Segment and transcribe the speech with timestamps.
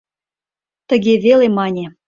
[0.89, 1.85] Тыге веле мане: